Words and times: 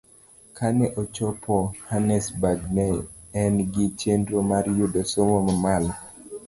Kane 0.57 0.85
ochopo 1.01 1.55
Hannesburg, 1.89 2.59
ne 2.77 2.87
en 3.43 3.53
gi 3.73 3.85
chenro 3.99 4.39
mar 4.51 4.65
yudo 4.77 5.01
somo 5.11 5.37
mamalo. 5.47 5.91